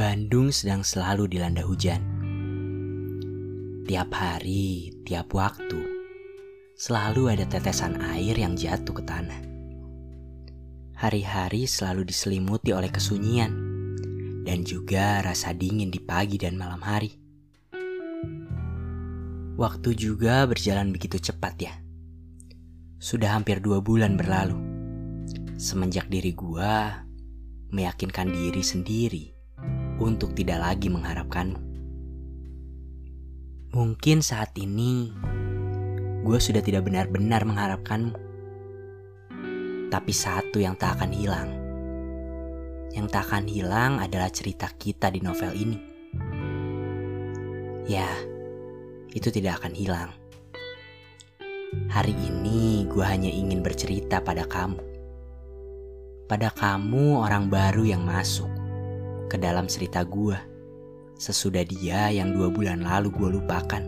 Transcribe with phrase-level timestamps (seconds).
[0.00, 2.00] Bandung sedang selalu dilanda hujan.
[3.84, 5.76] Tiap hari, tiap waktu,
[6.72, 9.44] selalu ada tetesan air yang jatuh ke tanah.
[10.96, 13.52] Hari-hari selalu diselimuti oleh kesunyian
[14.48, 17.12] dan juga rasa dingin di pagi dan malam hari.
[19.60, 21.76] Waktu juga berjalan begitu cepat ya.
[22.96, 24.56] Sudah hampir dua bulan berlalu.
[25.60, 27.04] Semenjak diri gua
[27.68, 29.39] meyakinkan diri sendiri
[30.00, 31.60] untuk tidak lagi mengharapkanmu.
[33.70, 35.14] Mungkin saat ini
[36.26, 38.16] gue sudah tidak benar-benar mengharapkanmu.
[39.92, 41.50] Tapi satu yang tak akan hilang.
[42.90, 45.78] Yang tak akan hilang adalah cerita kita di novel ini.
[47.86, 48.10] Ya,
[49.14, 50.10] itu tidak akan hilang.
[51.90, 54.78] Hari ini gue hanya ingin bercerita pada kamu.
[56.26, 58.59] Pada kamu orang baru yang masuk
[59.30, 60.34] ke dalam cerita gue
[61.14, 63.84] sesudah dia yang dua bulan lalu gue lupakan.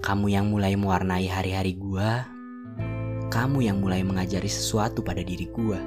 [0.00, 2.10] Kamu yang mulai mewarnai hari-hari gue,
[3.28, 5.80] kamu yang mulai mengajari sesuatu pada diri gue,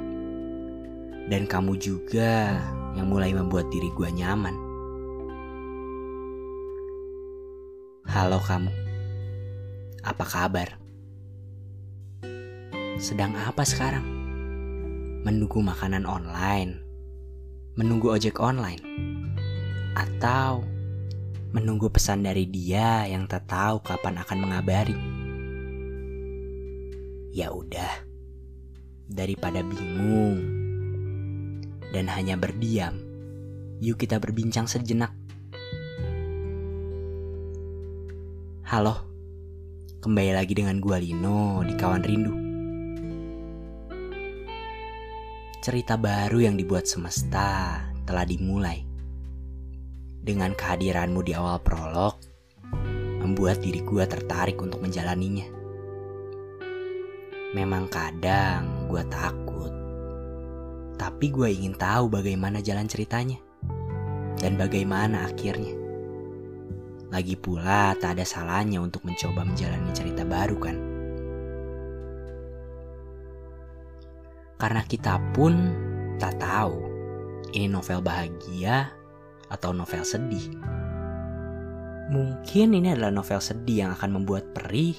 [1.32, 2.62] dan kamu juga
[2.94, 4.54] yang mulai membuat diri gue nyaman.
[8.12, 8.70] Halo kamu,
[10.06, 10.70] apa kabar?
[13.00, 14.04] Sedang apa sekarang?
[15.24, 16.89] Menunggu makanan online
[17.78, 18.82] menunggu ojek online,
[19.94, 20.66] atau
[21.54, 24.98] menunggu pesan dari dia yang tak tahu kapan akan mengabari.
[27.30, 27.94] Ya udah,
[29.06, 30.42] daripada bingung
[31.94, 32.98] dan hanya berdiam,
[33.78, 35.14] yuk kita berbincang sejenak.
[38.66, 38.98] Halo,
[40.02, 42.49] kembali lagi dengan gua Lino di Kawan Rindu.
[45.60, 48.80] Cerita baru yang dibuat semesta telah dimulai.
[50.24, 52.16] Dengan kehadiranmu di awal prolog,
[53.20, 55.48] membuat diri gue tertarik untuk menjalaninya.
[57.52, 59.74] Memang kadang gue takut,
[60.96, 63.36] tapi gue ingin tahu bagaimana jalan ceritanya
[64.40, 65.76] dan bagaimana akhirnya.
[67.12, 70.89] Lagi pula tak ada salahnya untuk mencoba menjalani cerita baru kan.
[74.60, 75.56] Karena kita pun
[76.20, 76.76] tak tahu
[77.56, 78.92] ini novel bahagia
[79.48, 80.52] atau novel sedih.
[82.10, 84.98] Mungkin ini adalah novel sedih yang akan membuat perih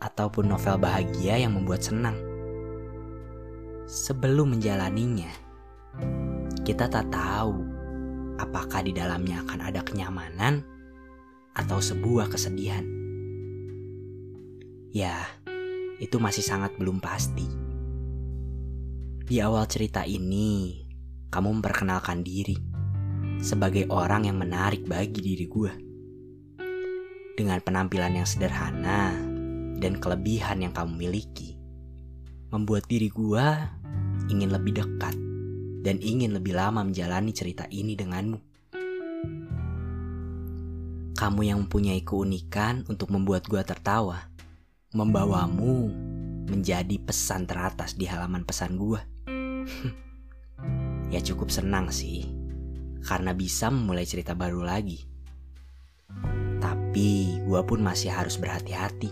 [0.00, 2.16] ataupun novel bahagia yang membuat senang.
[3.84, 5.30] Sebelum menjalaninya,
[6.64, 7.66] kita tak tahu
[8.40, 10.64] apakah di dalamnya akan ada kenyamanan
[11.52, 12.86] atau sebuah kesedihan.
[14.90, 15.26] Ya,
[16.00, 17.69] itu masih sangat belum pasti.
[19.30, 20.82] Di awal cerita ini,
[21.30, 22.58] kamu memperkenalkan diri
[23.38, 25.72] sebagai orang yang menarik bagi diri gue.
[27.38, 29.14] Dengan penampilan yang sederhana
[29.78, 31.54] dan kelebihan yang kamu miliki,
[32.50, 33.46] membuat diri gue
[34.34, 35.14] ingin lebih dekat
[35.86, 38.38] dan ingin lebih lama menjalani cerita ini denganmu.
[41.14, 44.26] Kamu yang mempunyai keunikan untuk membuat gue tertawa,
[44.90, 46.09] membawamu
[46.48, 49.00] menjadi pesan teratas di halaman pesan gue.
[51.14, 52.24] ya cukup senang sih,
[53.04, 55.02] karena bisa memulai cerita baru lagi.
[56.60, 59.10] Tapi gue pun masih harus berhati-hati,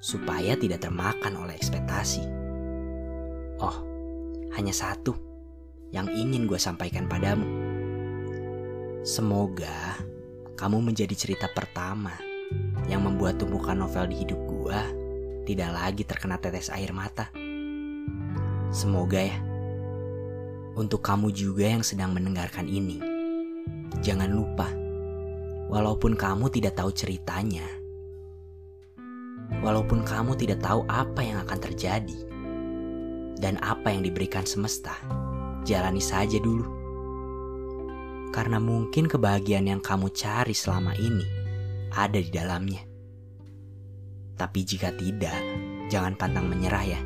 [0.00, 2.24] supaya tidak termakan oleh ekspektasi.
[3.58, 3.76] Oh,
[4.54, 5.14] hanya satu
[5.90, 7.46] yang ingin gue sampaikan padamu.
[9.06, 9.96] Semoga
[10.58, 12.12] kamu menjadi cerita pertama
[12.90, 14.80] yang membuat tumpukan novel di hidup gue
[15.48, 17.32] tidak lagi terkena tetes air mata.
[18.68, 19.40] Semoga ya,
[20.76, 23.00] untuk kamu juga yang sedang mendengarkan ini,
[24.04, 24.68] jangan lupa,
[25.72, 27.64] walaupun kamu tidak tahu ceritanya,
[29.64, 32.18] walaupun kamu tidak tahu apa yang akan terjadi,
[33.40, 34.92] dan apa yang diberikan semesta,
[35.64, 36.76] jalani saja dulu.
[38.36, 41.24] Karena mungkin kebahagiaan yang kamu cari selama ini
[41.96, 42.87] ada di dalamnya.
[44.38, 45.34] Tapi jika tidak,
[45.90, 47.00] jangan pantang menyerah ya.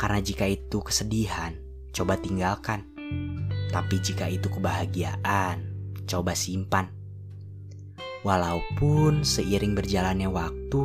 [0.00, 1.52] Karena jika itu kesedihan,
[1.92, 2.88] coba tinggalkan.
[3.68, 5.68] Tapi jika itu kebahagiaan,
[6.08, 6.88] coba simpan.
[8.24, 10.82] Walaupun seiring berjalannya waktu,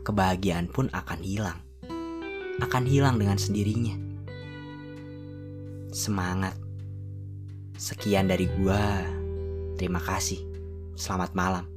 [0.00, 1.60] kebahagiaan pun akan hilang.
[2.64, 3.98] Akan hilang dengan sendirinya.
[5.92, 6.56] Semangat.
[7.76, 9.04] Sekian dari gua.
[9.76, 10.40] Terima kasih.
[10.94, 11.73] Selamat malam.